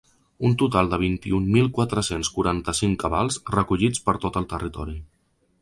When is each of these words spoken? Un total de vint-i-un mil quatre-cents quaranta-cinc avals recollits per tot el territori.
Un 0.47 0.53
total 0.61 0.87
de 0.93 0.97
vint-i-un 1.01 1.45
mil 1.57 1.69
quatre-cents 1.75 2.33
quaranta-cinc 2.37 3.07
avals 3.11 3.39
recollits 3.59 4.03
per 4.09 4.19
tot 4.25 4.41
el 4.43 4.53
territori. 4.57 4.99